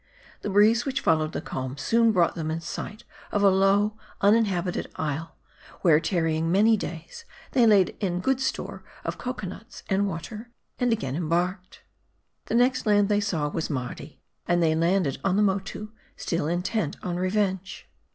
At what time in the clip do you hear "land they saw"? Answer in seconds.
12.87-13.49